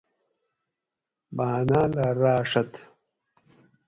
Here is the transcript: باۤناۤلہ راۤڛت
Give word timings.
باۤناۤلہ 1.35 2.07
راۤڛت 2.21 2.71